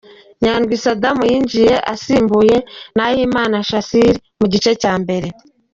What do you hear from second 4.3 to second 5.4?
mu gice cya mbere